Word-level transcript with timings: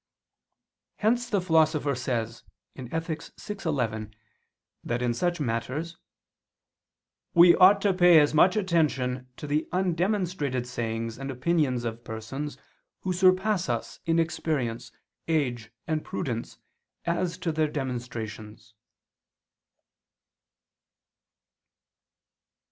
Hence 0.95 1.29
the 1.29 1.39
Philosopher 1.39 1.93
says 1.93 2.43
(Ethic. 2.75 3.21
vi, 3.39 3.57
11) 3.69 4.15
that 4.83 4.99
in 4.99 5.13
such 5.13 5.39
matters, 5.39 5.95
"we 7.35 7.53
ought 7.55 7.79
to 7.81 7.93
pay 7.93 8.19
as 8.19 8.33
much 8.33 8.55
attention 8.55 9.29
to 9.37 9.45
the 9.45 9.69
undemonstrated 9.71 10.65
sayings 10.65 11.19
and 11.19 11.29
opinions 11.29 11.83
of 11.83 12.03
persons 12.03 12.57
who 13.01 13.13
surpass 13.13 13.69
us 13.69 13.99
in 14.07 14.17
experience, 14.17 14.91
age 15.27 15.71
and 15.85 16.03
prudence, 16.03 16.57
as 17.05 17.37
to 17.37 17.51
their 17.51 17.67
demonstrations." 17.69 18.73